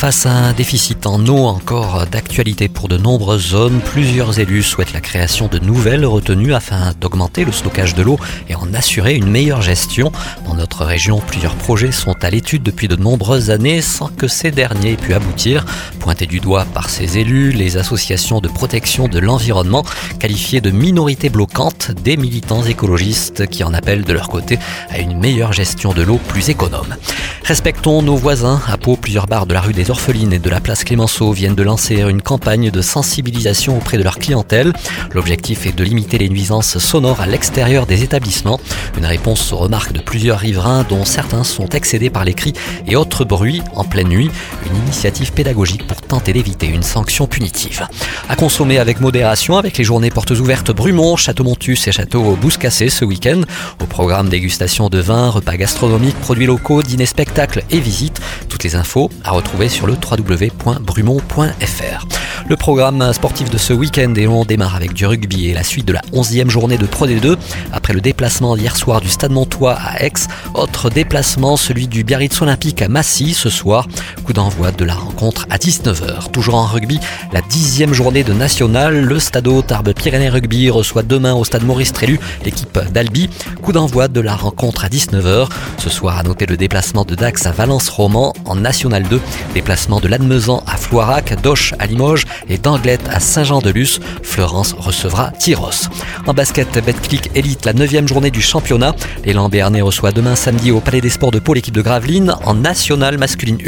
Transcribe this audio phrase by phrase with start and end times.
[0.00, 4.94] Face à un déficit en eau encore d'actualité pour de nombreuses zones, plusieurs élus souhaitent
[4.94, 8.18] la création de nouvelles retenues afin d'augmenter le stockage de l'eau
[8.48, 10.10] et en assurer une meilleure gestion.
[10.46, 14.50] Dans notre région, plusieurs projets sont à l'étude depuis de nombreuses années sans que ces
[14.50, 15.66] derniers aient pu aboutir.
[16.10, 19.84] Pointés du doigt par ces élus, les associations de protection de l'environnement
[20.18, 25.16] qualifiées de minorités bloquantes, des militants écologistes qui en appellent de leur côté à une
[25.16, 26.96] meilleure gestion de l'eau plus économe.
[27.44, 28.60] Respectons nos voisins.
[28.68, 31.54] À Pau, plusieurs bars de la rue des Orphelines et de la place Clémenceau viennent
[31.54, 34.72] de lancer une campagne de sensibilisation auprès de leur clientèle.
[35.12, 38.60] L'objectif est de limiter les nuisances sonores à l'extérieur des établissements.
[38.96, 42.52] Une réponse aux remarques de plusieurs riverains dont certains sont excédés par les cris
[42.86, 44.30] et autres bruits en pleine nuit.
[44.66, 47.86] Une initiative pédagogique pour tenter d'éviter une sanction punitive.
[48.28, 53.04] À consommer avec modération avec les journées portes ouvertes Brumont, Château-Montus et Château Bouscassé ce
[53.04, 53.42] week-end.
[53.80, 58.20] Au programme dégustation de vins, repas gastronomiques, produits locaux, dîners spectacles et visites.
[58.48, 62.19] Toutes les infos à retrouver sur le www.brumont.fr.
[62.48, 65.86] Le programme sportif de ce week-end et on démarre avec du rugby et la suite
[65.86, 67.36] de la 11e journée de Pro D2
[67.72, 70.12] après le déplacement d'hier soir du Stade Montois à Aix.
[70.54, 73.86] Autre déplacement, celui du Biarritz Olympique à Massy ce soir.
[74.24, 76.30] Coup d'envoi de la rencontre à 19h.
[76.30, 76.98] Toujours en rugby,
[77.32, 79.00] la 10e journée de National.
[79.00, 83.30] Le Stade Tarbes Pyrénées Rugby reçoit demain au Stade Maurice Trélu l'équipe d'Albi.
[83.62, 85.48] Coup d'envoi de la rencontre à 19h.
[85.78, 89.20] Ce soir, à noter le déplacement de Dax à Valence-Roman en National 2.
[89.54, 94.00] Déplacement de Lannemezan à Floirac, Doche à Limoges et d'Anglette à Saint-Jean-de-Luz.
[94.22, 95.88] Florence recevra Tyros.
[96.26, 98.94] En basket, Betclic Elite, la 9 journée du championnat.
[99.24, 102.34] L'élan Béarnais reçoit demain samedi au Palais des Sports de Pau l'équipe de Gravelines.
[102.44, 103.58] En National masculine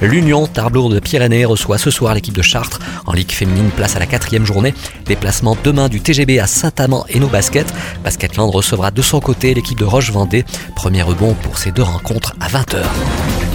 [0.00, 2.80] 1, l'Union Tarblour de Pyrénées reçoit ce soir l'équipe de Chartres.
[3.06, 4.74] En Ligue féminine, place à la quatrième journée.
[5.06, 7.72] Déplacement demain du TGB à Saint-Amand et nos baskets.
[8.04, 10.44] Basketland recevra de son côté l'équipe de Roche-Vendée.
[10.74, 13.47] Premier rebond pour ces deux rencontres à 20h.